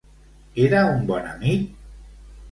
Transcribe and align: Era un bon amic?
Era 0.63 0.79
un 0.93 1.03
bon 1.11 1.27
amic? 1.33 1.67